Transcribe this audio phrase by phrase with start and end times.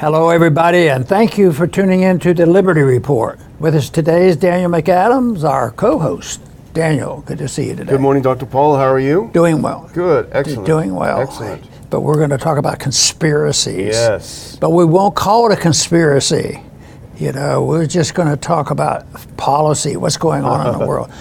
[0.00, 3.38] Hello, everybody, and thank you for tuning in to the Liberty Report.
[3.58, 6.40] With us today is Daniel McAdams, our co host.
[6.72, 7.90] Daniel, good to see you today.
[7.90, 8.46] Good morning, Dr.
[8.46, 8.76] Paul.
[8.76, 9.28] How are you?
[9.34, 9.90] Doing well.
[9.92, 10.64] Good, excellent.
[10.64, 11.20] Doing well.
[11.20, 11.68] Excellent.
[11.90, 13.94] But we're going to talk about conspiracies.
[13.94, 14.56] Yes.
[14.56, 16.62] But we won't call it a conspiracy.
[17.18, 19.04] You know, we're just going to talk about
[19.36, 21.12] policy, what's going on in the world.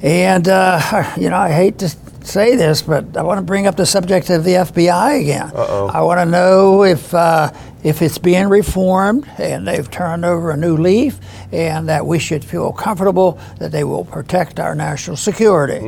[0.00, 1.88] And, uh, you know, I hate to
[2.28, 5.50] say this, but I want to bring up the subject of the FBI again.
[5.54, 5.88] Uh-oh.
[5.88, 7.52] I want to know if uh,
[7.82, 11.18] if it's being reformed and they've turned over a new leaf,
[11.52, 15.86] and that we should feel comfortable that they will protect our national security.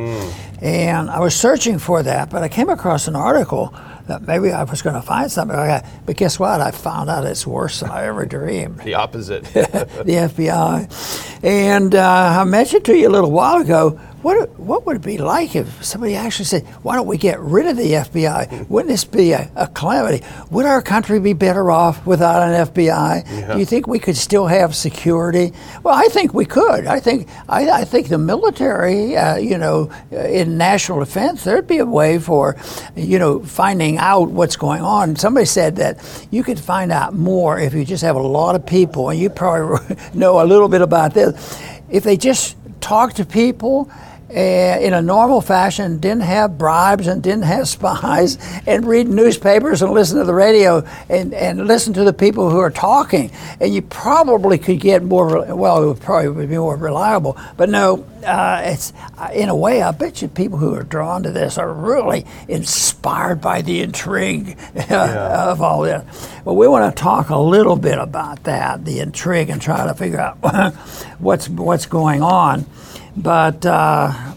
[0.61, 3.73] And I was searching for that, but I came across an article
[4.07, 5.85] that maybe I was going to find something like that.
[6.05, 6.61] But guess what?
[6.61, 9.43] I found out it's worse than I ever dreamed The opposite.
[9.53, 11.43] the FBI.
[11.43, 15.17] And uh, I mentioned to you a little while ago, what, what would it be
[15.17, 18.69] like if somebody actually said, why don't we get rid of the FBI?
[18.69, 20.23] Wouldn't this be a, a calamity?
[20.51, 23.25] Would our country be better off without an FBI?
[23.25, 23.53] Yeah.
[23.53, 25.53] Do you think we could still have security?
[25.83, 26.85] Well, I think we could.
[26.85, 31.67] I think I, I think the military, uh, you know, uh, in national defense, there'd
[31.67, 32.57] be a way for,
[32.95, 35.15] you know, finding out what's going on.
[35.15, 38.65] Somebody said that you could find out more if you just have a lot of
[38.65, 41.59] people, and you probably know a little bit about this.
[41.89, 43.91] If they just talk to people
[44.31, 49.91] in a normal fashion, didn't have bribes and didn't have spies, and read newspapers and
[49.91, 53.31] listen to the radio and, and listen to the people who are talking.
[53.59, 57.37] And you probably could get more, well, it would probably be more reliable.
[57.57, 58.93] But no, uh, it's
[59.33, 63.41] in a way, I bet you people who are drawn to this are really inspired
[63.41, 64.57] by the intrigue
[64.89, 66.29] of all this.
[66.45, 69.93] Well, we want to talk a little bit about that, the intrigue, and try to
[69.93, 70.37] figure out
[71.19, 72.65] what's what's going on.
[73.15, 74.33] But uh,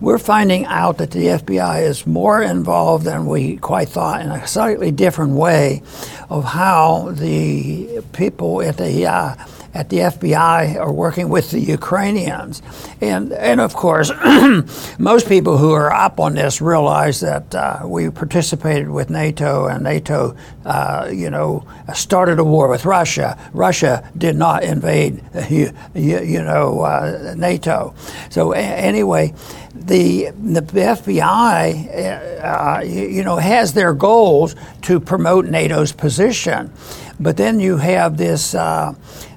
[0.00, 4.46] we're finding out that the FBI is more involved than we quite thought in a
[4.46, 5.82] slightly different way
[6.28, 9.34] of how the people at the uh,
[9.74, 12.62] at the FBI are working with the Ukrainians,
[13.00, 14.12] and and of course,
[14.98, 19.82] most people who are up on this realize that uh, we participated with NATO, and
[19.82, 23.36] NATO, uh, you know, started a war with Russia.
[23.52, 27.94] Russia did not invade, you, you, know, uh, NATO.
[28.30, 29.34] So a- anyway,
[29.74, 36.72] the the FBI, uh, you, you know, has their goals to promote NATO's position,
[37.18, 38.54] but then you have this.
[38.54, 38.94] Uh,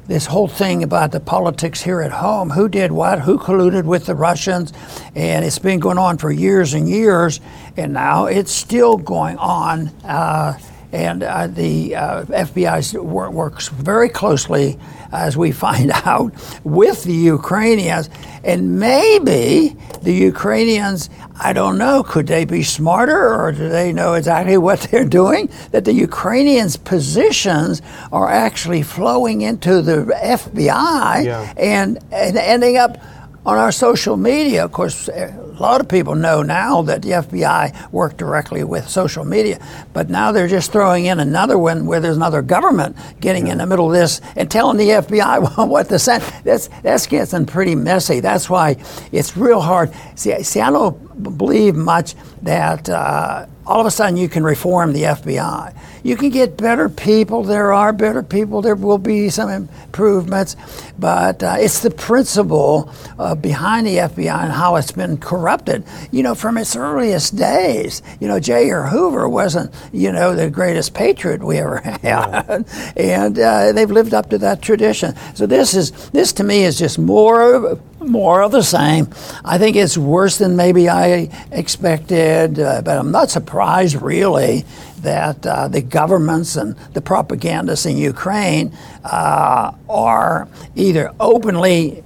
[0.08, 4.06] this whole thing about the politics here at home who did what, who colluded with
[4.06, 4.72] the Russians,
[5.16, 7.42] and it's been going on for years and years,
[7.76, 9.90] and now it's still going on.
[10.04, 10.58] Uh,
[10.94, 14.80] and uh, the uh, FBI wor- works very closely,
[15.12, 18.10] as we find out, with the Ukrainians.
[18.44, 21.10] And maybe the Ukrainians,
[21.40, 25.50] I don't know, could they be smarter or do they know exactly what they're doing?
[25.72, 27.82] That the Ukrainians' positions
[28.12, 31.54] are actually flowing into the FBI Yeah.
[31.58, 32.98] and, and ending up
[33.46, 34.66] on our social media.
[34.66, 35.10] Of course,
[35.58, 39.60] a lot of people know now that the FBI work directly with social media,
[39.92, 43.66] but now they're just throwing in another one where there's another government getting in the
[43.66, 46.24] middle of this and telling the FBI what to send.
[46.44, 48.20] That's that's getting pretty messy.
[48.20, 48.78] That's why
[49.12, 49.92] it's real hard.
[50.16, 52.90] See, see, I don't believe much that.
[52.90, 55.76] Uh, all of a sudden, you can reform the FBI.
[56.04, 57.44] You can get better people.
[57.44, 58.62] There are better people.
[58.62, 60.56] There will be some improvements,
[60.98, 65.84] but uh, it's the principle uh, behind the FBI and how it's been corrupted.
[66.12, 68.02] You know, from its earliest days.
[68.20, 68.66] You know, J.
[68.66, 72.66] Edgar Hoover wasn't, you know, the greatest patriot we ever had,
[72.96, 75.16] and uh, they've lived up to that tradition.
[75.36, 79.10] So this is this to me is just more of more of the same.
[79.44, 84.66] I think it's worse than maybe I expected, uh, but I'm not surprised really
[85.02, 92.04] that uh, the governments and the propagandists in Ukraine uh, are either openly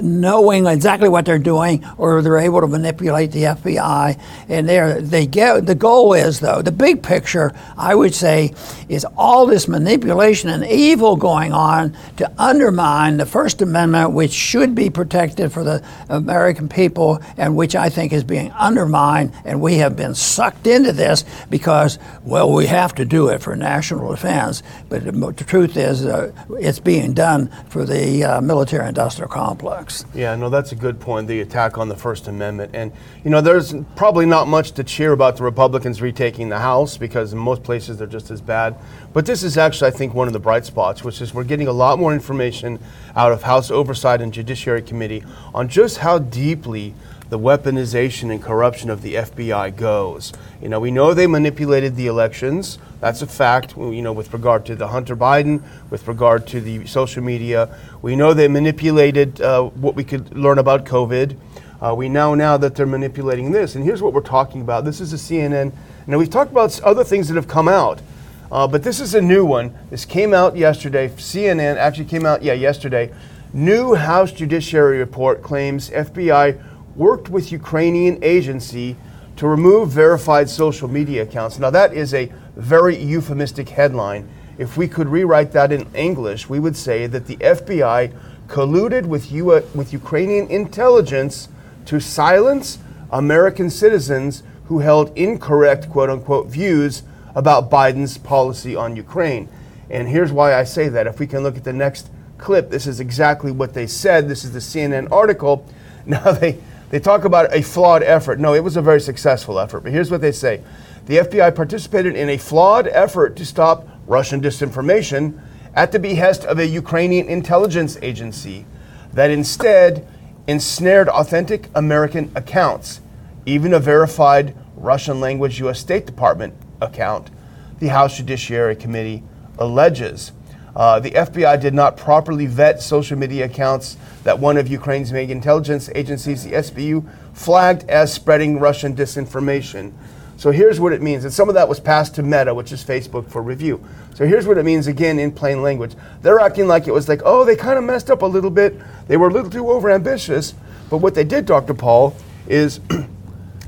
[0.00, 4.18] knowing exactly what they're doing, or they're able to manipulate the FBI.
[4.48, 7.52] And they're, they get the goal is though the big picture.
[7.76, 8.54] I would say
[8.88, 14.74] is all this manipulation and evil going on to undermine the First Amendment, which should
[14.74, 19.32] be protected for the American people, and which I think is being undermined.
[19.44, 23.54] And we have been sucked into this because well we have to do it for
[23.56, 24.62] national defense.
[24.88, 29.65] But the, the truth is uh, it's being done for the uh, military-industrial complex.
[30.14, 31.28] Yeah, no, that's a good point.
[31.28, 32.92] The attack on the First Amendment, and
[33.24, 37.32] you know, there's probably not much to cheer about the Republicans retaking the House because
[37.32, 38.76] in most places they're just as bad.
[39.12, 41.68] But this is actually, I think, one of the bright spots, which is we're getting
[41.68, 42.78] a lot more information
[43.14, 45.24] out of House Oversight and Judiciary Committee
[45.54, 46.94] on just how deeply
[47.28, 50.32] the weaponization and corruption of the FBI goes.
[50.62, 52.78] You know, we know they manipulated the elections.
[53.06, 56.84] That's a fact, you know, with regard to the Hunter Biden, with regard to the
[56.86, 57.72] social media.
[58.02, 61.36] We know they manipulated uh, what we could learn about COVID.
[61.80, 63.76] Uh, we know now that they're manipulating this.
[63.76, 64.84] And here's what we're talking about.
[64.84, 65.72] This is a CNN.
[66.08, 68.02] Now, we've talked about other things that have come out,
[68.50, 69.72] uh, but this is a new one.
[69.88, 71.06] This came out yesterday.
[71.10, 73.14] CNN actually came out, yeah, yesterday.
[73.52, 76.60] New House Judiciary report claims FBI
[76.96, 78.96] worked with Ukrainian agency
[79.36, 81.58] to remove verified social media accounts.
[81.58, 84.28] Now, that is a very euphemistic headline.
[84.58, 88.12] If we could rewrite that in English, we would say that the FBI
[88.48, 91.48] colluded with, U- with Ukrainian intelligence
[91.86, 92.78] to silence
[93.10, 97.02] American citizens who held incorrect, quote unquote, views
[97.34, 99.48] about Biden's policy on Ukraine.
[99.90, 101.06] And here's why I say that.
[101.06, 102.08] If we can look at the next
[102.38, 104.28] clip, this is exactly what they said.
[104.28, 105.66] This is the CNN article.
[106.08, 108.38] Now, they, they talk about a flawed effort.
[108.38, 109.80] No, it was a very successful effort.
[109.80, 110.62] But here's what they say
[111.06, 115.40] The FBI participated in a flawed effort to stop Russian disinformation
[115.74, 118.64] at the behest of a Ukrainian intelligence agency
[119.12, 120.06] that instead
[120.46, 123.00] ensnared authentic American accounts,
[123.44, 125.80] even a verified Russian language U.S.
[125.80, 127.30] State Department account,
[127.78, 129.22] the House Judiciary Committee
[129.58, 130.32] alleges.
[130.76, 135.30] Uh, the FBI did not properly vet social media accounts that one of Ukraine's main
[135.30, 139.92] intelligence agencies, the SBU, flagged as spreading Russian disinformation.
[140.36, 141.24] So here's what it means.
[141.24, 143.82] And some of that was passed to Meta, which is Facebook, for review.
[144.14, 145.94] So here's what it means again in plain language.
[146.20, 148.78] They're acting like it was like, oh, they kind of messed up a little bit.
[149.08, 150.52] They were a little too overambitious.
[150.90, 151.72] But what they did, Dr.
[151.72, 152.14] Paul,
[152.46, 152.80] is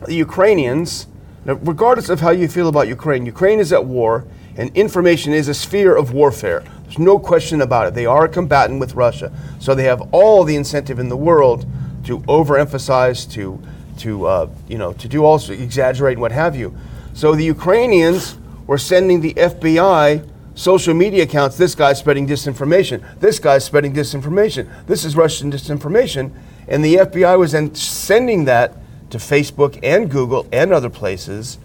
[0.06, 1.06] the Ukrainians,
[1.46, 4.26] regardless of how you feel about Ukraine, Ukraine is at war,
[4.56, 6.62] and information is a sphere of warfare.
[6.88, 7.94] There's no question about it.
[7.94, 9.31] They are a combatant with Russia.
[9.61, 11.67] So they have all the incentive in the world
[12.05, 13.61] to overemphasize, to
[13.99, 16.75] to uh, you know to do also exaggerate and what have you.
[17.12, 21.58] So the Ukrainians were sending the FBI social media accounts.
[21.58, 23.05] This guy's spreading disinformation.
[23.20, 24.67] This guy's spreading disinformation.
[24.87, 26.32] This is Russian disinformation,
[26.69, 28.73] and the FBI was then sending that
[29.11, 31.58] to Facebook and Google and other places.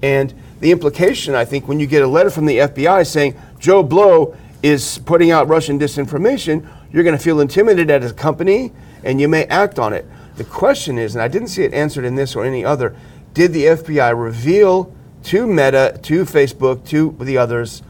[0.00, 3.82] And the implication, I think, when you get a letter from the FBI saying Joe
[3.82, 8.72] Blow is putting out Russian disinformation, you're going to feel intimidated as a company
[9.04, 10.06] and you may act on it.
[10.36, 12.94] The question is, and I didn't see it answered in this or any other,
[13.34, 17.82] did the FBI reveal to Meta, to Facebook, to the others?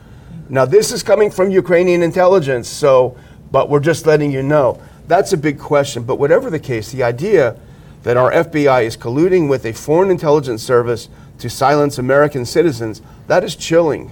[0.48, 3.16] Now, this is coming from Ukrainian intelligence, so,
[3.50, 4.80] but we're just letting you know.
[5.06, 6.02] That's a big question.
[6.02, 7.56] But whatever the case, the idea
[8.02, 11.08] that our FBI is colluding with a foreign intelligence service
[11.38, 14.10] to silence American citizens, that is chilling.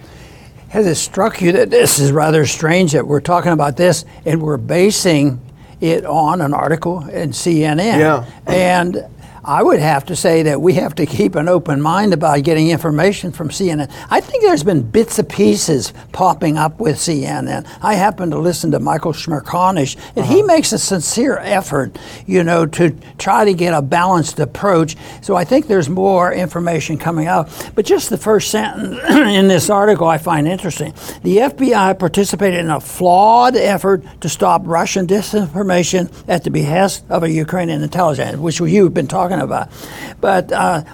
[0.68, 4.42] Has it struck you that this is rather strange that we're talking about this and
[4.42, 5.40] we're basing
[5.80, 7.98] it on an article in CNN?
[7.98, 8.26] Yeah.
[8.46, 9.06] And
[9.48, 12.68] I would have to say that we have to keep an open mind about getting
[12.68, 13.90] information from CNN.
[14.10, 17.66] I think there's been bits and pieces popping up with CNN.
[17.80, 20.34] I happen to listen to Michael Smerconish, and uh-huh.
[20.34, 24.98] he makes a sincere effort, you know, to try to get a balanced approach.
[25.22, 27.48] So I think there's more information coming out.
[27.74, 30.92] But just the first sentence in this article I find interesting.
[31.22, 37.22] The FBI participated in a flawed effort to stop Russian disinformation at the behest of
[37.22, 40.20] a Ukrainian intelligence, which you've been talking talking about.
[40.20, 40.84] But uh,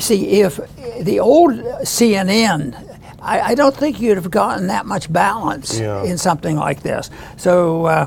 [0.00, 0.60] see, if
[1.00, 1.52] the old
[1.82, 2.74] CNN,
[3.20, 6.04] I, I, don't think you'd have gotten that much balance yeah.
[6.04, 7.10] in something like this.
[7.36, 7.86] So.
[7.86, 8.06] Uh,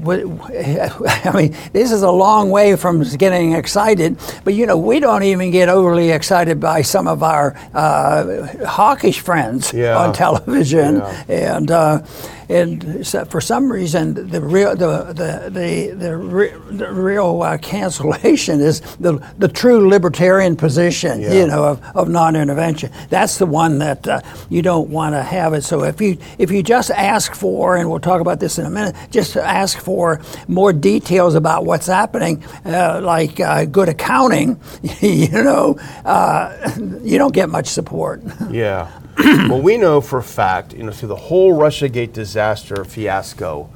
[0.02, 5.24] I mean, this is a long way from getting excited, but you know, we don't
[5.24, 9.98] even get overly excited by some of our uh, hawkish friends yeah.
[9.98, 11.24] on television, yeah.
[11.28, 12.02] and uh,
[12.50, 17.56] and so for some reason the real the the the, the, re, the real uh,
[17.58, 21.32] cancellation is the the true libertarian position yeah.
[21.32, 22.90] you know of, of non-intervention.
[23.08, 25.62] That's the one that uh, you don't want to have it.
[25.62, 28.70] So if you if you just ask for and we'll talk about this in a
[28.70, 34.60] minute just ask for more details about what's happening uh, like uh, good accounting
[35.00, 38.22] you know uh, you don't get much support.
[38.50, 43.68] Yeah well, we know for a fact, you know, through the whole Russiagate disaster fiasco,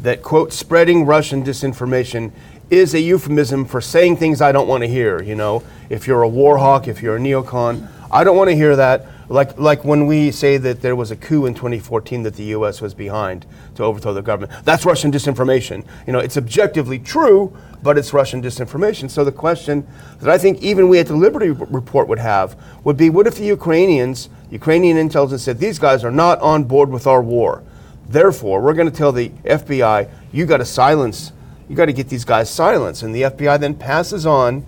[0.00, 2.32] that quote spreading Russian disinformation
[2.70, 5.22] is a euphemism for saying things I don't want to hear.
[5.22, 8.56] You know, if you're a war hawk, if you're a neocon, I don't want to
[8.56, 9.06] hear that.
[9.28, 12.80] Like, like when we say that there was a coup in 2014 that the U.S.
[12.80, 13.46] was behind
[13.76, 14.64] to overthrow the government.
[14.64, 15.84] That's Russian disinformation.
[16.04, 19.08] You know, it's objectively true, but it's Russian disinformation.
[19.08, 19.86] So the question
[20.18, 23.36] that I think even we at the Liberty Report would have would be, what if
[23.36, 27.62] the Ukrainians, Ukrainian intelligence said, these guys are not on board with our war.
[28.08, 31.30] Therefore, we're going to tell the FBI, you got to silence,
[31.70, 33.04] you got to get these guys silenced.
[33.04, 34.66] And the FBI then passes on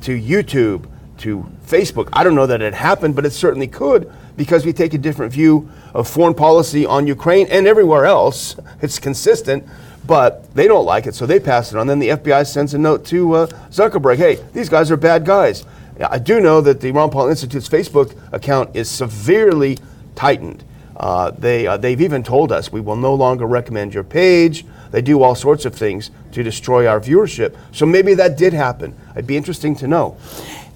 [0.00, 0.88] to YouTube,
[1.18, 2.08] to Facebook.
[2.12, 5.32] I don't know that it happened, but it certainly could because we take a different
[5.32, 8.56] view of foreign policy on Ukraine and everywhere else.
[8.82, 9.64] It's consistent,
[10.04, 11.86] but they don't like it, so they pass it on.
[11.86, 15.64] Then the FBI sends a note to uh, Zuckerberg hey, these guys are bad guys.
[16.00, 19.78] I do know that the Ron Paul Institute's Facebook account is severely
[20.16, 20.64] tightened.
[20.96, 24.64] Uh, they, uh, they've even told us we will no longer recommend your page.
[24.90, 27.56] They do all sorts of things to destroy our viewership.
[27.72, 28.94] So maybe that did happen.
[29.12, 30.16] It'd be interesting to know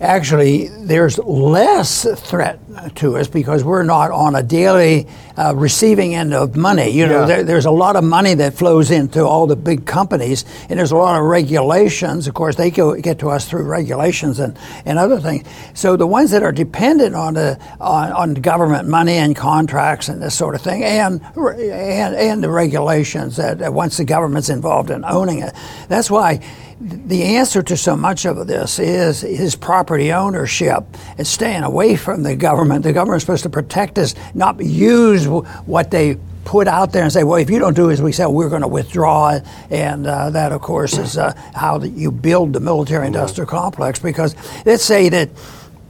[0.01, 2.59] actually there's less threat
[2.97, 6.91] to us because we're not on a daily uh, receiving end of money.
[6.91, 7.27] You know, yeah.
[7.27, 10.93] there, there's a lot of money that flows into all the big companies, and there's
[10.93, 12.27] a lot of regulations.
[12.27, 15.47] Of course, they go, get to us through regulations and, and other things.
[15.75, 20.23] So the ones that are dependent on the on, on government money and contracts and
[20.23, 25.05] this sort of thing, and and, and the regulations that once the government's involved in
[25.05, 25.55] owning it,
[25.89, 26.41] that's why
[26.85, 30.85] the answer to so much of this is his property ownership
[31.17, 32.83] and staying away from the government.
[32.83, 37.25] The government's supposed to protect us, not use what they put out there and say,
[37.25, 39.41] well, if you don't do as we say, we're going to withdraw.
[39.71, 43.99] And uh, that, of course, is uh, how you build the military industrial complex.
[43.99, 44.37] Because
[44.67, 45.31] let's say that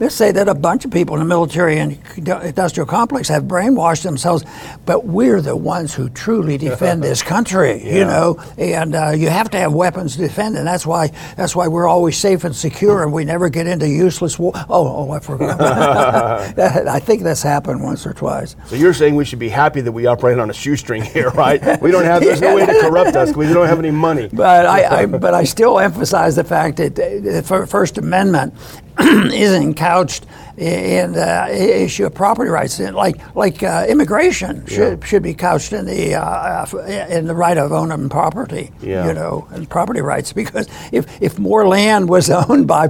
[0.01, 4.03] Let's say that a bunch of people in the military and industrial complex have brainwashed
[4.03, 4.45] themselves,
[4.85, 7.95] but we're the ones who truly defend this country, yeah.
[7.95, 11.55] you know, and uh, you have to have weapons to defend, and that's why that's
[11.55, 14.53] why we're always safe and secure, and we never get into useless war.
[14.69, 15.61] Oh, oh, I forgot.
[16.59, 18.57] I think that's happened once or twice.
[18.67, 21.81] So you're saying we should be happy that we operate on a shoestring here, right?
[21.81, 23.37] We don't have there's no way to corrupt us.
[23.37, 24.29] We don't have any money.
[24.33, 28.55] But I, I but I still emphasize the fact that the First Amendment
[29.01, 35.07] isn't couched in the issue of property rights, like like uh, immigration should yeah.
[35.07, 36.65] should be couched in the uh,
[37.09, 39.07] in the right of owning property, yeah.
[39.07, 40.33] you know, and property rights.
[40.45, 42.89] Because if if more land was owned by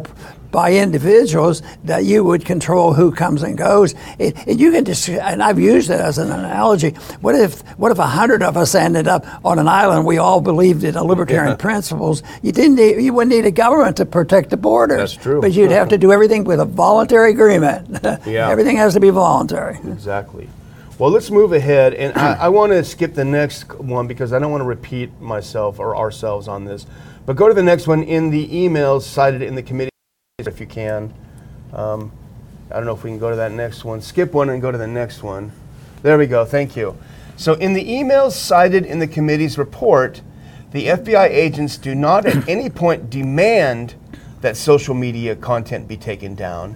[0.54, 3.92] by individuals that you would control who comes and goes.
[4.20, 6.90] It, it, you can just, and I've used it as an analogy.
[7.20, 10.06] What if what if a hundred of us ended up on an island?
[10.06, 11.56] We all believed in libertarian yeah.
[11.56, 12.22] principles.
[12.42, 12.76] You didn't.
[12.76, 15.14] Need, you wouldn't need a government to protect the borders.
[15.14, 15.40] That's true.
[15.40, 17.98] But you'd have to do everything with a voluntary agreement.
[18.24, 18.48] Yeah.
[18.48, 19.76] everything has to be voluntary.
[19.78, 20.48] Exactly.
[20.98, 24.38] Well, let's move ahead, and I, I want to skip the next one because I
[24.38, 26.86] don't want to repeat myself or ourselves on this.
[27.26, 29.93] But go to the next one in the emails cited in the committee
[30.40, 31.14] if you can.
[31.72, 32.10] Um,
[32.68, 34.00] I don't know if we can go to that next one.
[34.00, 35.52] Skip one and go to the next one.
[36.02, 36.44] There we go.
[36.44, 36.98] Thank you.
[37.36, 40.22] So, in the emails cited in the committee's report,
[40.72, 43.94] the FBI agents do not at any point demand
[44.40, 46.74] that social media content be taken down.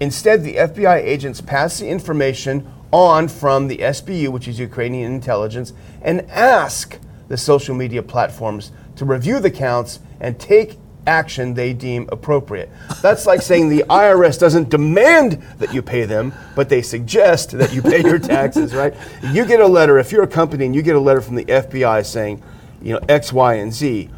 [0.00, 5.74] Instead, the FBI agents pass the information on from the SBU, which is Ukrainian intelligence,
[6.00, 12.08] and ask the social media platforms to review the counts and take action they deem
[12.10, 12.70] appropriate.
[13.02, 17.72] That's like saying the IRS doesn't demand that you pay them, but they suggest that
[17.72, 18.94] you pay your taxes, right?
[19.32, 21.44] You get a letter, if you're a company and you get a letter from the
[21.44, 22.42] FBI saying,
[22.82, 24.10] you know, X, Y, and Z,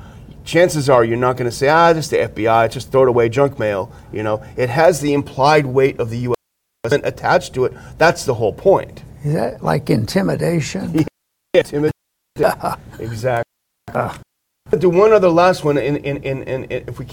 [0.45, 3.29] chances are you're not going to say, ah, just the FBI, just throw it away,
[3.29, 3.93] junk mail.
[4.13, 6.93] You know, it has the implied weight of the U.S.
[6.93, 7.75] attached to it.
[7.99, 9.03] That's the whole point.
[9.25, 10.95] Is that like intimidation?
[11.55, 11.93] yeah, intimidation.
[12.99, 13.45] exactly.
[14.73, 15.97] Uh do one other last one, in,
[16.71, 17.07] if we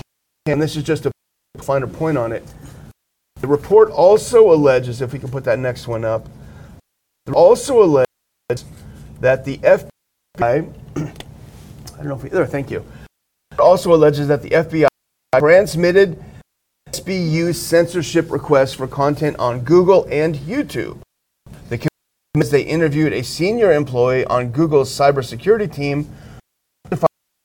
[0.45, 0.59] can.
[0.59, 1.11] This is just a
[1.59, 2.43] finer point on it.
[3.41, 6.27] The report also alleges, if we can put that next one up,
[7.33, 8.65] also alleges
[9.19, 9.83] that the FBI,
[10.41, 10.67] I
[11.97, 12.85] don't know if we, there, thank you.
[13.59, 14.87] Also alleges that the FBI
[15.37, 16.21] transmitted
[16.87, 20.99] SBU censorship requests for content on Google and YouTube.
[21.69, 21.87] The
[22.49, 26.09] they interviewed a senior employee on Google's cybersecurity team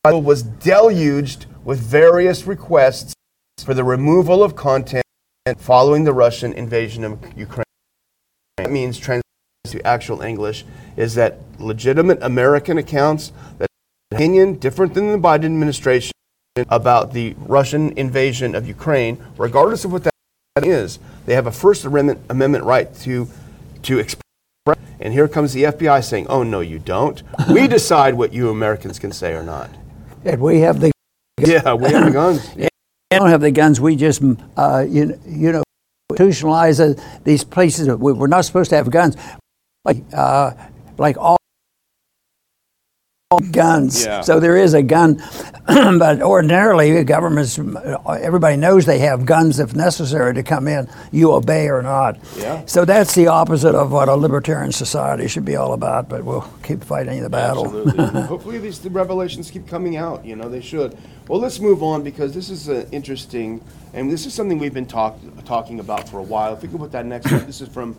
[0.04, 3.14] was deluged with various requests
[3.58, 5.04] for the removal of content
[5.58, 7.64] following the Russian invasion of Ukraine.
[8.56, 9.22] That means, translated
[9.66, 10.64] to actual English,
[10.96, 16.12] is that legitimate American accounts that have an opinion different than the Biden administration
[16.68, 20.12] about the Russian invasion of Ukraine, regardless of what that
[20.64, 23.28] is, they have a First Amendment, Amendment right to
[23.82, 24.22] to express.
[25.00, 27.22] And here comes the FBI saying, "Oh no, you don't.
[27.48, 29.70] We decide what you Americans can say or not."
[30.24, 30.90] And we have the
[31.38, 31.50] guns.
[31.50, 32.50] yeah, we have the guns.
[32.56, 32.68] we
[33.10, 33.80] don't have the guns.
[33.80, 34.22] We just
[34.56, 35.62] uh, you, you know
[36.12, 37.88] institutionalize uh, these places.
[37.88, 39.16] We, we're not supposed to have guns,
[39.84, 40.52] like uh,
[40.96, 41.38] like all
[43.50, 44.06] guns.
[44.06, 44.22] Yeah.
[44.22, 45.22] So there is a gun,
[45.66, 50.88] but ordinarily governments, everybody knows they have guns if necessary to come in.
[51.12, 52.18] You obey or not.
[52.38, 52.64] Yeah.
[52.64, 56.08] So that's the opposite of what a libertarian society should be all about.
[56.08, 57.66] But we'll keep fighting the battle.
[57.66, 58.20] Absolutely.
[58.22, 60.24] Hopefully these the revelations keep coming out.
[60.24, 60.96] You know they should.
[61.28, 64.86] Well, let's move on because this is uh, interesting, and this is something we've been
[64.86, 66.54] talk, talking about for a while.
[66.54, 67.94] If we can put that next one, this is from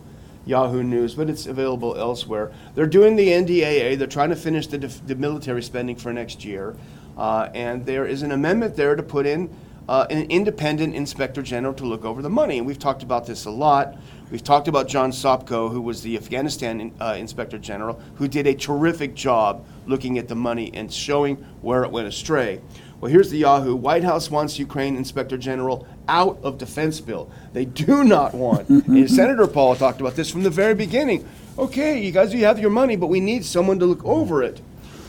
[0.50, 2.52] Yahoo News, but it's available elsewhere.
[2.74, 3.96] They're doing the NDAA.
[3.96, 6.76] They're trying to finish the, def- the military spending for next year.
[7.16, 9.54] Uh, and there is an amendment there to put in
[9.90, 12.58] uh, an independent inspector general to look over the money.
[12.58, 13.96] And we've talked about this a lot.
[14.30, 18.54] We've talked about John Sopko, who was the Afghanistan uh, inspector general, who did a
[18.54, 22.60] terrific job looking at the money and showing where it went astray.
[23.00, 23.74] Well, here's the Yahoo.
[23.74, 27.28] White House wants Ukraine Inspector General out of defense bill.
[27.52, 28.68] They do not want.
[28.68, 31.26] and Senator Paul talked about this from the very beginning.
[31.58, 34.60] Okay, you guys, you have your money, but we need someone to look over it.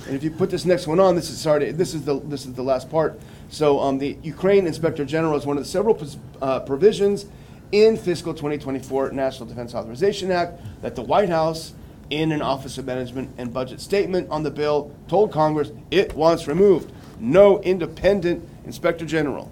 [0.07, 2.45] And if you put this next one on, this is sorry, this is the this
[2.45, 3.19] is the last part.
[3.49, 5.99] So um, the Ukraine Inspector General is one of the several
[6.41, 7.25] uh, provisions
[7.71, 11.73] in fiscal 2024 National Defense Authorization Act that the White House,
[12.09, 16.47] in an Office of Management and Budget statement on the bill, told Congress it wants
[16.47, 16.91] removed.
[17.19, 19.51] No independent Inspector General.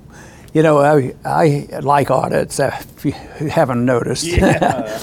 [0.51, 3.11] You know, I, I like audits, uh, if you
[3.49, 4.25] haven't noticed.
[4.25, 4.57] Yeah,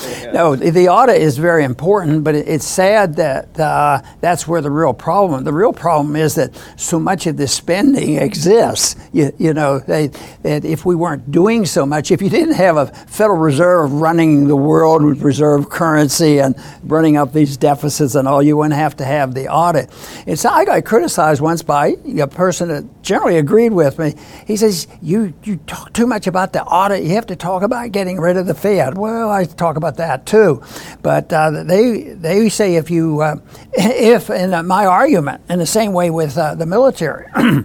[0.22, 0.32] yeah.
[0.32, 4.92] no, the audit is very important, but it's sad that uh, that's where the real
[4.92, 8.96] problem, the real problem is that so much of this spending exists.
[9.12, 10.08] You, you know, they,
[10.42, 14.48] that if we weren't doing so much, if you didn't have a Federal Reserve running
[14.48, 18.96] the world with reserve currency and running up these deficits and all, you wouldn't have
[18.96, 19.90] to have the audit.
[20.26, 24.14] It's, I got criticized once by a person that generally agreed with me.
[24.46, 27.04] He says, you you talk too much about the audit.
[27.04, 28.98] You have to talk about getting rid of the Fed.
[28.98, 30.62] Well, I talk about that too,
[31.02, 33.36] but uh, they they say if you uh,
[33.72, 37.26] if in uh, my argument in the same way with uh, the military.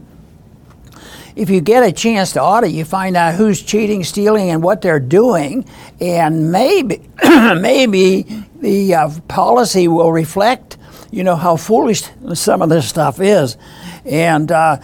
[1.35, 4.81] if you get a chance to audit, you find out who's cheating, stealing, and what
[4.81, 5.65] they're doing,
[5.99, 10.77] and maybe maybe the uh, policy will reflect,
[11.11, 12.03] you know, how foolish
[12.33, 13.57] some of this stuff is.
[14.05, 14.77] And uh,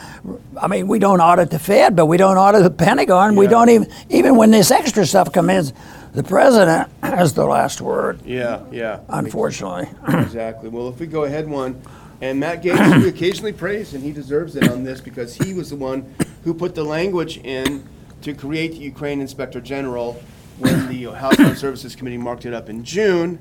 [0.62, 3.34] I mean, we don't audit the Fed, but we don't audit the Pentagon.
[3.34, 3.40] Yeah.
[3.40, 5.78] We don't even even when this extra stuff comes in,
[6.14, 8.22] the president has the last word.
[8.26, 9.00] Yeah, yeah.
[9.10, 9.88] Unfortunately.
[10.08, 10.70] exactly.
[10.70, 11.82] Well, if we go ahead one,
[12.22, 15.70] and Matt Gaetz, we occasionally praise, and he deserves it on this because he was
[15.70, 17.88] the one who put the language in
[18.22, 20.14] to create the Ukraine Inspector General
[20.58, 23.38] when the House Armed Services Committee marked it up in June.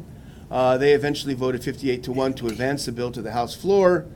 [0.51, 4.07] Uh, they eventually voted 58 to 1 to advance the bill to the House floor.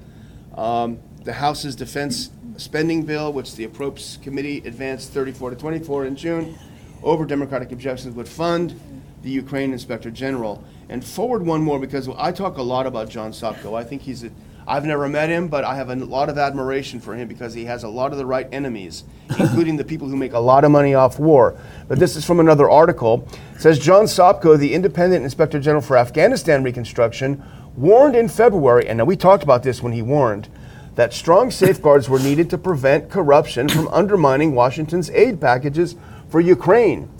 [0.57, 6.17] Um, the House's defense spending bill, which the Appropriates Committee advanced 34 to 24 in
[6.17, 6.59] June,
[7.03, 8.81] over Democratic objections, would fund
[9.23, 10.63] the Ukraine Inspector General.
[10.89, 13.79] And forward one more because I talk a lot about John Sopko.
[13.79, 14.31] I think he's a
[14.71, 17.65] I've never met him, but I have a lot of admiration for him because he
[17.65, 19.03] has a lot of the right enemies,
[19.37, 21.59] including the people who make a lot of money off war.
[21.89, 23.27] But this is from another article.
[23.53, 27.43] It says John Sopko, the independent inspector general for Afghanistan reconstruction,
[27.77, 30.49] warned in February, and now we talked about this when he warned,
[30.95, 35.97] that strong safeguards were needed to prevent corruption from undermining Washington's aid packages
[36.29, 37.11] for Ukraine.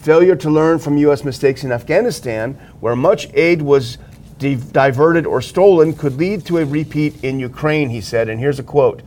[0.00, 1.22] Failure to learn from U.S.
[1.22, 3.98] mistakes in Afghanistan, where much aid was
[4.38, 8.28] diverted or stolen, could lead to a repeat in Ukraine, he said.
[8.28, 9.02] And here's a quote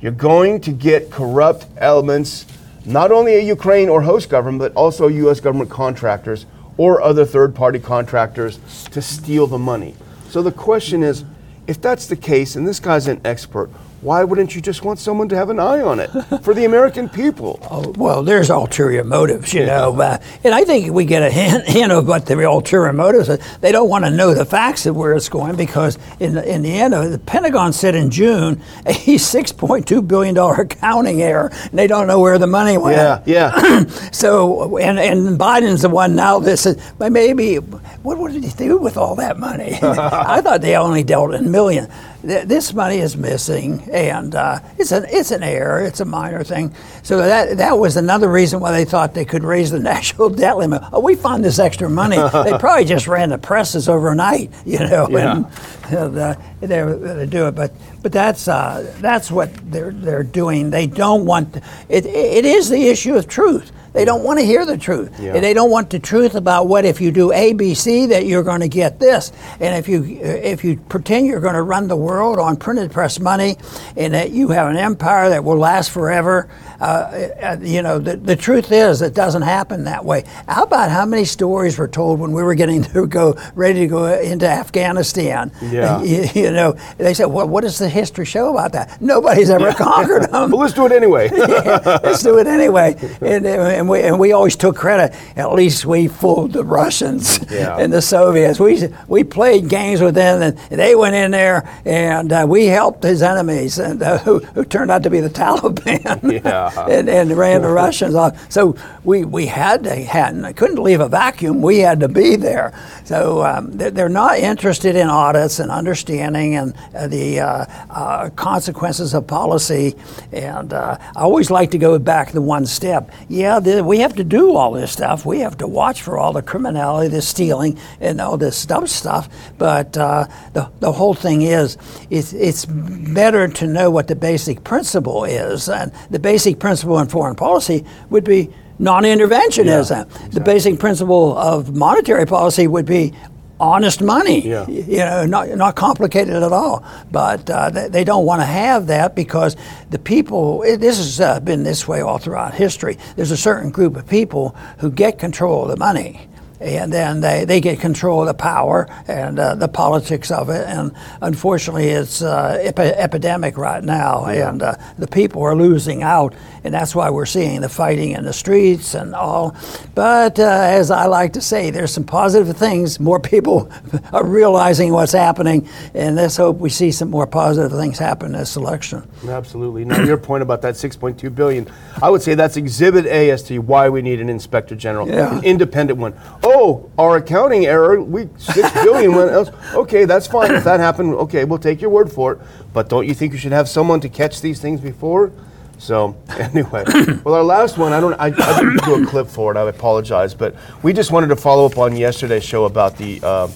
[0.00, 2.46] You're going to get corrupt elements,
[2.84, 5.40] not only at Ukraine or host government, but also U.S.
[5.40, 8.58] government contractors or other third party contractors
[8.90, 9.94] to steal the money.
[10.28, 11.24] So the question is
[11.66, 13.70] if that's the case, and this guy's an expert,
[14.04, 16.08] why wouldn't you just want someone to have an eye on it
[16.42, 17.58] for the American people?
[17.74, 20.00] Oh, well, there's ulterior motives, you know.
[20.00, 23.38] Uh, and I think we get a hint, hint of what the ulterior motives are.
[23.60, 26.62] They don't want to know the facts of where it's going because, in the, in
[26.62, 31.86] the end, of the Pentagon said in June a $6.2 billion accounting error, and they
[31.88, 32.96] don't know where the money went.
[32.96, 33.84] Yeah, yeah.
[34.12, 38.50] so, and, and Biden's the one now that says, but maybe, what, what did he
[38.50, 39.78] do with all that money?
[39.82, 41.88] I thought they only dealt in millions
[42.24, 45.80] this money is missing, and uh, it's an it's an error.
[45.82, 46.74] It's a minor thing.
[47.02, 50.56] So that that was another reason why they thought they could raise the national debt
[50.56, 50.82] limit.
[50.92, 52.16] Oh, we found this extra money.
[52.16, 55.44] they probably just ran the presses overnight, you know, yeah.
[55.90, 57.54] and uh, they, they do it.
[57.54, 60.70] But but that's uh, that's what they're they're doing.
[60.70, 62.06] They don't want to, it.
[62.06, 63.70] It is the issue of truth.
[63.94, 65.18] They don't want to hear the truth.
[65.20, 65.38] Yeah.
[65.38, 68.42] They don't want the truth about what if you do A, B, C that you're
[68.42, 71.96] going to get this, and if you if you pretend you're going to run the
[71.96, 73.56] world on printed press money,
[73.96, 78.16] and that you have an empire that will last forever, uh, uh, you know, the,
[78.16, 80.24] the truth is it doesn't happen that way.
[80.48, 83.86] How about how many stories were told when we were getting to go ready to
[83.86, 85.50] go into Afghanistan?
[85.62, 86.02] Yeah.
[86.04, 89.00] You, you know, they said, well, what does the history show about that?
[89.00, 90.50] Nobody's ever conquered them.
[90.50, 91.30] well, let's do it anyway.
[91.34, 92.94] yeah, let's do it anyway.
[93.20, 95.14] And, and and we and we always took credit.
[95.36, 97.76] At least we fooled the Russians Yeah.
[97.78, 98.60] and the Soviets.
[98.60, 103.02] We we played games with them, and they went in there, and uh, we helped
[103.02, 106.63] his enemies, and uh, who, who turned out to be the Taliban, Yeah.
[106.88, 108.50] And, and ran the Russians off.
[108.50, 111.62] So we we had to had couldn't leave a vacuum.
[111.62, 112.72] We had to be there.
[113.04, 118.30] So um, they're, they're not interested in audits and understanding and uh, the uh, uh,
[118.30, 119.94] consequences of policy.
[120.32, 123.10] And uh, I always like to go back the one step.
[123.28, 125.26] Yeah, the, we have to do all this stuff.
[125.26, 129.28] We have to watch for all the criminality, the stealing, and all this dumb stuff.
[129.58, 131.76] But uh, the, the whole thing is,
[132.10, 135.68] it's, it's better to know what the basic principle is.
[135.68, 140.30] And the basic principle in foreign policy would be non-interventionism.
[140.32, 143.12] The basic principle of monetary policy would be
[143.60, 144.46] honest money.
[144.46, 144.66] Yeah.
[144.68, 146.84] You know, not not complicated at all.
[147.10, 149.56] But uh, they, they don't want to have that because
[149.90, 150.62] the people.
[150.62, 152.98] It, this has uh, been this way all throughout history.
[153.16, 156.28] There's a certain group of people who get control of the money.
[156.64, 160.66] And then they, they get control of the power and uh, the politics of it.
[160.66, 164.24] And unfortunately, it's uh, epi- epidemic right now.
[164.24, 166.34] And uh, the people are losing out.
[166.64, 169.54] And that's why we're seeing the fighting in the streets and all.
[169.94, 172.98] But uh, as I like to say, there's some positive things.
[172.98, 173.70] More people
[174.12, 175.68] are realizing what's happening.
[175.92, 179.06] And let's hope we see some more positive things happen this election.
[179.28, 179.84] Absolutely.
[179.84, 181.70] Now, your point about that 6.2 billion,
[182.02, 185.36] I would say that's Exhibit A as to why we need an inspector general, Yeah.
[185.38, 186.14] an independent one.
[186.42, 186.53] Oh,
[186.98, 189.50] our accounting error, we six billion went else.
[189.74, 190.52] Okay, that's fine.
[190.52, 192.38] If that happened, okay, we'll take your word for it.
[192.72, 195.32] But don't you think you should have someone to catch these things before?
[195.78, 196.84] So anyway,
[197.24, 199.56] well, our last one, I don't, I, I didn't do a clip for it.
[199.56, 203.20] I apologize, but we just wanted to follow up on yesterday's show about the.
[203.22, 203.48] Uh,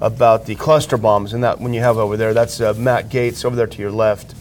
[0.00, 3.42] about the cluster bombs and that when you have over there that's uh, Matt Gaetz
[3.44, 4.34] over there to your left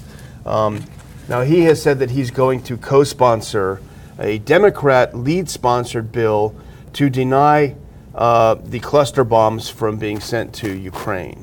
[0.45, 0.83] um,
[1.27, 3.81] now, he has said that he's going to co sponsor
[4.19, 6.53] a Democrat lead sponsored bill
[6.93, 7.75] to deny
[8.15, 11.42] uh, the cluster bombs from being sent to Ukraine.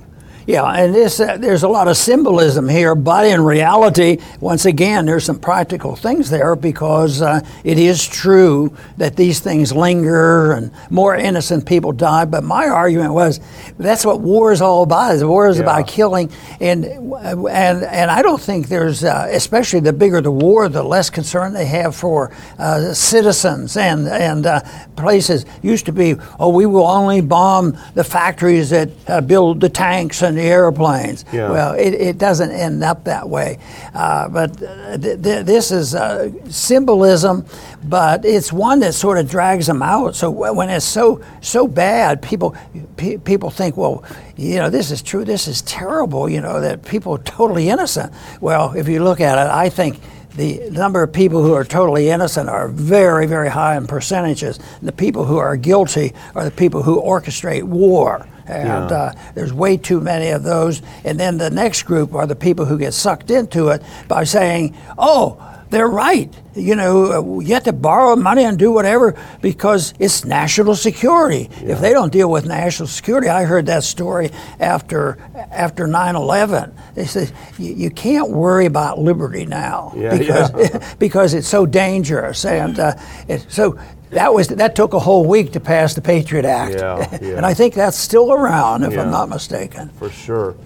[0.51, 5.07] Yeah, and this uh, there's a lot of symbolism here, but in reality, once again,
[5.07, 10.73] there's some practical things there because uh, it is true that these things linger and
[10.91, 12.25] more innocent people die.
[12.25, 13.39] But my argument was
[13.79, 15.15] that's what war is all about.
[15.15, 15.63] Is war is Yeah.
[15.63, 20.69] about killing, and and and I don't think there's uh, especially the bigger the war,
[20.69, 24.63] the less concern they have for uh, citizens and and uh,
[24.97, 25.47] places.
[25.63, 30.23] Used to be, oh, we will only bomb the factories that uh, build the tanks
[30.23, 31.25] and the airplanes.
[31.33, 31.51] Yeah.
[31.51, 33.59] Well, it, it doesn't end up that way.
[33.95, 37.45] Uh, but th- th- this is uh, symbolism,
[37.85, 40.17] but it's one that sort of drags them out.
[40.17, 42.57] So when it's so so bad, people
[42.97, 44.05] pe- people think, well,
[44.37, 45.25] you know, this is true.
[45.25, 46.29] This is terrible.
[46.29, 48.13] You know, that people are totally innocent.
[48.41, 50.01] Well, if you look at it, I think.
[50.37, 54.61] The number of people who are totally innocent are very, very high in percentages.
[54.81, 58.25] The people who are guilty are the people who orchestrate war.
[58.47, 58.97] And Yeah.
[58.97, 60.83] uh, there's way too many of those.
[61.05, 64.75] And then the next group are the people who get sucked into it by saying,
[64.99, 65.37] oh,
[65.71, 66.33] they're right.
[66.55, 71.49] You know, uh, you have to borrow money and do whatever because it's national security.
[71.63, 75.17] If they don't deal with national security, I heard that story after
[75.51, 76.73] after 9/11.
[76.95, 80.95] They said you, you can't worry about liberty now Yeah, because yeah.
[80.99, 82.45] because it's so dangerous.
[82.45, 82.95] And uh,
[83.29, 83.79] it, so
[84.11, 86.75] that was that took a whole week to pass the Patriot Act.
[86.75, 87.37] Yeah, yeah.
[87.37, 89.03] and I think that's still around, if Yeah.
[89.03, 89.91] I'm not mistaken.
[89.99, 90.57] For sure.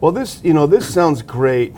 [0.00, 1.74] Well, this, you know, this sounds great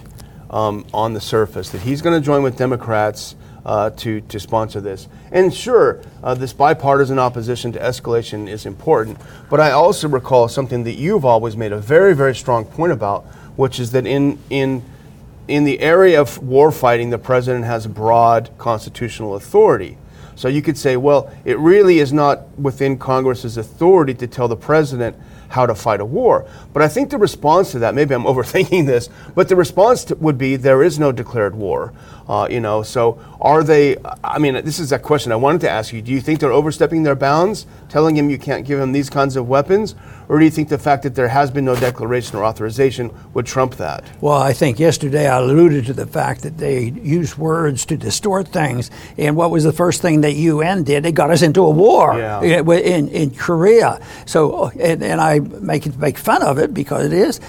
[0.51, 4.81] um, on the surface that he's going to join with Democrats uh, to, to sponsor
[4.81, 5.09] this.
[5.33, 9.19] And sure, uh, this bipartisan opposition to escalation is important.
[9.51, 13.25] But I also recall something that you've always made a very, very strong point about,
[13.57, 14.83] which is that in, in,
[15.49, 19.99] in the area of war fighting, the president has broad constitutional authority.
[20.37, 24.57] So you could say, well, it really is not within Congress's authority to tell the
[24.57, 25.17] president
[25.49, 26.47] how to fight a war.
[26.73, 30.15] But I think the response to that, maybe I'm overthinking this, but the response to,
[30.17, 31.93] would be there is no declared war.
[32.29, 33.97] Uh, you know, so are they?
[34.25, 36.03] I mean, this is a question I wanted to ask you.
[36.03, 39.37] Do you think they're overstepping their bounds, telling him you can't give him these kinds
[39.37, 39.95] of weapons,
[40.29, 43.47] or do you think the fact that there has been no declaration or authorization would
[43.47, 44.03] trump that?
[44.21, 48.49] Well, I think yesterday I alluded to the fact that they use words to distort
[48.49, 48.91] things.
[49.17, 51.05] And what was the first thing that UN did?
[51.05, 52.41] They got us into a war Yeah.
[52.41, 54.01] in, in Korea.
[54.27, 57.41] So, and, and I make make fun of it because it is.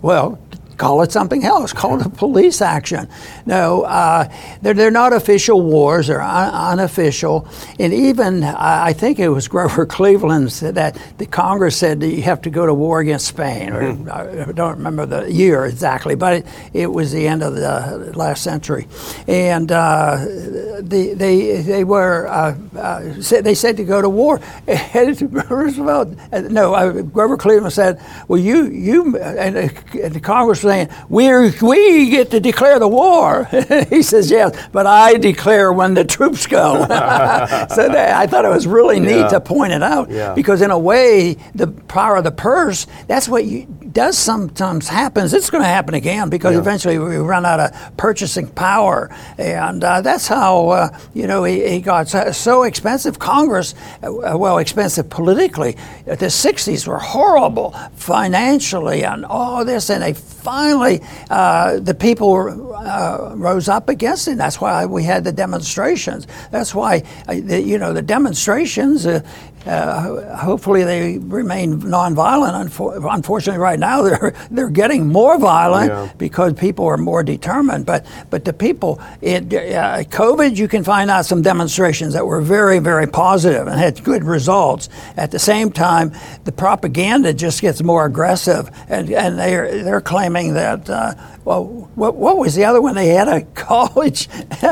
[0.00, 0.38] Well,
[0.76, 1.72] call it something else.
[1.72, 3.08] Call it a police action.
[3.46, 4.32] No, uh,
[4.62, 6.06] they're, they're not official wars.
[6.06, 7.48] They're un- unofficial.
[7.78, 12.22] And even I think it was Grover Cleveland said that the Congress said that you
[12.22, 13.72] have to go to war against Spain.
[13.72, 14.48] Or, mm-hmm.
[14.48, 18.42] I don't remember the year exactly, but it, it was the end of the last
[18.42, 18.86] century.
[19.28, 20.24] And uh,
[20.80, 24.40] the, they they were uh, uh, said, they said to go to war.
[24.94, 31.50] Roosevelt, uh, no, uh, Grover Cleveland said, "Well, you you and, the Congress saying we
[31.60, 33.44] we get to declare the war."
[33.90, 38.48] he says, "Yes, but I declare when the troops go." so that, I thought it
[38.48, 39.28] was really neat yeah.
[39.28, 40.34] to point it out yeah.
[40.34, 42.86] because in a way, the power of the purse.
[43.06, 45.32] That's what you, does sometimes happens.
[45.32, 46.58] It's going to happen again because yeah.
[46.58, 51.66] eventually we run out of purchasing power, and uh, that's how uh, you know he,
[51.68, 53.18] he got so, so, expensive.
[53.18, 55.76] Congress, uh, well, expensive politically.
[56.04, 60.12] The '60s were horrible financially and all this, and they
[60.54, 64.36] finally uh, the people uh, rose up against it.
[64.38, 66.28] That's why we had the demonstrations.
[66.52, 69.04] That's why uh, the, you know the demonstrations
[69.66, 72.68] uh, hopefully they remain nonviolent.
[72.68, 76.12] Unfor- unfortunately, right now they're they're getting more violent yeah.
[76.18, 77.86] because people are more determined.
[77.86, 82.40] But but the people, it, uh, COVID, you can find out some demonstrations that were
[82.40, 84.88] very very positive and had good results.
[85.16, 86.12] At the same time,
[86.44, 90.88] the propaganda just gets more aggressive, and and they're they're claiming that.
[90.88, 92.94] Uh, well, what, what was the other one?
[92.94, 94.28] They had a college,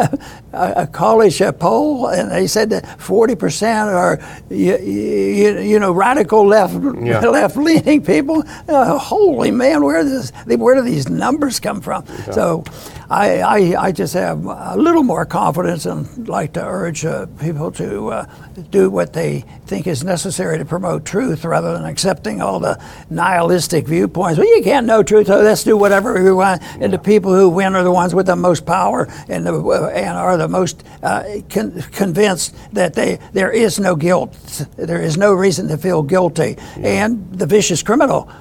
[0.52, 6.46] a college poll, and they said that forty percent are, you, you, you, know, radical
[6.46, 7.20] left yeah.
[7.28, 8.44] left leaning people.
[8.68, 12.04] Uh, holy man, where does where do these numbers come from?
[12.08, 12.30] Yeah.
[12.32, 12.64] So,
[13.12, 17.70] I, I, I just have a little more confidence and like to urge uh, people
[17.72, 18.26] to uh,
[18.70, 23.86] do what they think is necessary to promote truth rather than accepting all the nihilistic
[23.86, 24.38] viewpoints.
[24.38, 26.62] Well, you can't know truth, so let's do whatever we want.
[26.80, 29.60] And the people who win are the ones with the most power and, the,
[29.94, 34.32] and are the most uh, con- convinced that they, there is no guilt.
[34.76, 36.56] There is no reason to feel guilty.
[36.78, 37.04] Yeah.
[37.04, 38.32] And the vicious criminal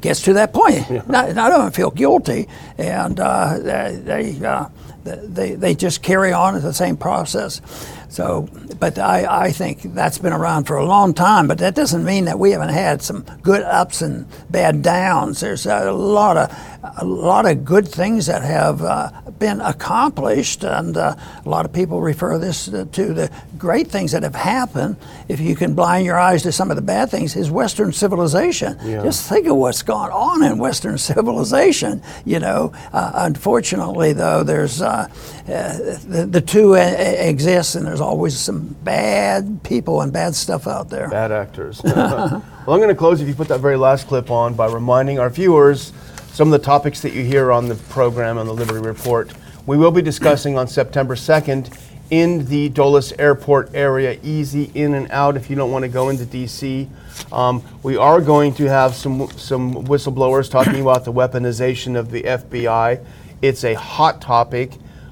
[0.00, 0.84] gets to that point.
[0.90, 1.02] Yeah.
[1.06, 4.68] Not, I don't feel guilty, and uh, they uh,
[5.04, 7.60] they they just carry on the same process.
[8.08, 11.46] So, but I, I think that's been around for a long time.
[11.46, 15.40] But that doesn't mean that we haven't had some good ups and bad downs.
[15.40, 16.50] There's a lot of
[16.96, 21.72] a lot of good things that have uh, been accomplished, and uh, a lot of
[21.72, 22.72] people refer this to
[23.12, 24.96] the great things that have happened.
[25.28, 28.78] If you can blind your eyes to some of the bad things, is Western civilization.
[28.82, 29.02] Yeah.
[29.02, 32.02] Just think of what's gone on in Western civilization.
[32.24, 35.08] You know, uh, unfortunately, though, there's uh,
[35.46, 40.68] uh, the, the two exist, and there's there's always some bad people and bad stuff
[40.68, 41.08] out there.
[41.08, 41.80] Bad actors.
[41.84, 45.18] well, I'm going to close if you put that very last clip on by reminding
[45.18, 45.92] our viewers
[46.38, 49.28] some of the topics that you hear on the program on the Liberty Report.
[49.66, 51.76] We will be discussing on September 2nd
[52.10, 56.10] in the Dulles Airport area, easy in and out if you don't want to go
[56.10, 56.88] into DC.
[57.32, 62.22] Um, we are going to have some some whistleblowers talking about the weaponization of the
[62.22, 63.04] FBI.
[63.42, 64.70] It's a hot topic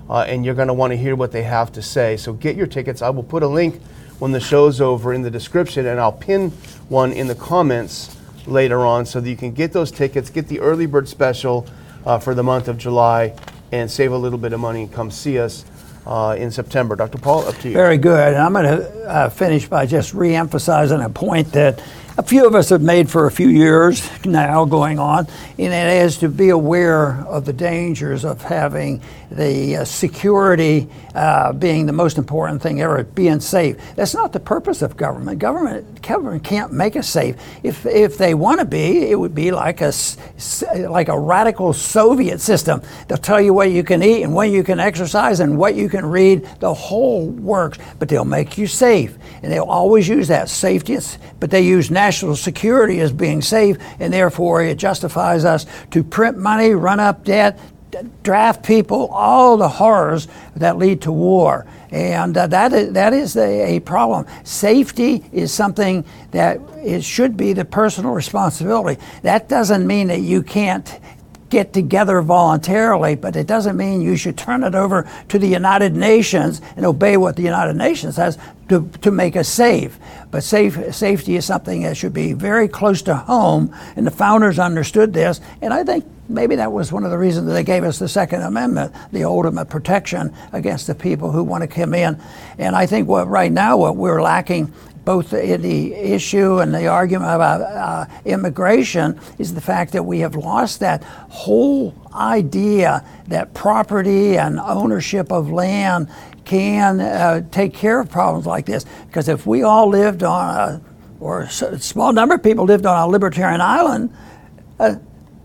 [0.08, 2.16] uh, and you're going to want to hear what they have to say.
[2.16, 3.02] So get your tickets.
[3.02, 3.82] I will put a link
[4.20, 6.50] when the show's over in the description, and I'll pin
[6.88, 10.60] one in the comments later on so that you can get those tickets, get the
[10.60, 11.66] early bird special
[12.04, 13.34] uh, for the month of July,
[13.72, 15.64] and save a little bit of money and come see us.
[16.06, 16.94] Uh, in September.
[16.94, 17.18] Dr.
[17.18, 17.74] Paul, up to you.
[17.74, 18.32] Very good.
[18.32, 21.82] And I'm going to uh, finish by just re emphasizing a point that
[22.18, 25.26] a few of us have made for a few years now going on,
[25.58, 31.52] and it is to be aware of the dangers of having the uh, security uh,
[31.52, 33.76] being the most important thing ever, being safe.
[33.96, 35.38] That's not the purpose of government.
[35.38, 37.36] Government, government can't make us safe.
[37.62, 39.92] If, if they want to be, it would be like a,
[40.88, 42.82] like a radical Soviet system.
[43.08, 45.88] They'll tell you what you can eat and when you can exercise and what you
[45.88, 46.48] can read.
[46.60, 49.16] The whole works, but they'll make you safe.
[49.42, 50.98] And they'll always use that safety,
[51.40, 56.38] but they use national security as being safe, and therefore it justifies us to print
[56.38, 57.58] money, run up debt,
[58.22, 61.66] draft people, all the horrors that lead to war.
[61.90, 64.26] And uh, that is, that is a, a, problem.
[64.44, 69.00] Safety is something that it should be the personal responsibility.
[69.22, 70.88] That doesn't mean that you can't
[71.50, 75.94] get together voluntarily, but it doesn't mean you should turn it over to the United
[75.94, 79.98] Nations and obey what the United Nations says to, to make us safe.
[80.30, 84.58] But safe, safety is something that should be very close to home, and the founders
[84.58, 87.98] understood this, and I think maybe that was one of the reasons they gave us
[87.98, 92.20] the Second Amendment, the ultimate protection against the people who want to come in.
[92.58, 94.72] And I think what right now what we're lacking
[95.06, 100.18] both in the issue and the argument about uh, immigration, is the fact that we
[100.18, 106.10] have lost that whole idea that property and ownership of land
[106.44, 108.84] can uh, take care of problems like this.
[109.06, 110.82] Because if we all lived on a,
[111.20, 114.12] or a small number of people lived on a libertarian island,
[114.80, 114.96] uh,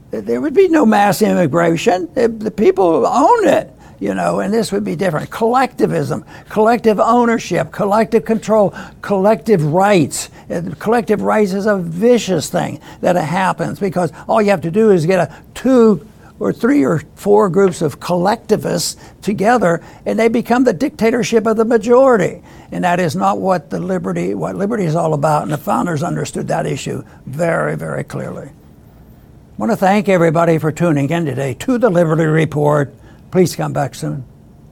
[0.10, 2.10] there would be no mass immigration.
[2.16, 3.72] The people own it
[4.02, 5.30] you know, and this would be different.
[5.30, 10.32] Collectivism, collective ownership, collective control, collective rights.
[10.80, 15.06] Collective rights is a vicious thing that happens because all you have to do is
[15.06, 16.06] get a two
[16.40, 21.64] or three or four groups of collectivists together and they become the dictatorship of the
[21.64, 22.42] majority.
[22.72, 26.02] And that is not what the liberty what liberty is all about and the founders
[26.02, 28.48] understood that issue very, very clearly.
[28.48, 28.52] I
[29.58, 32.96] want to thank everybody for tuning in today to the Liberty Report.
[33.32, 34.31] Please come back soon.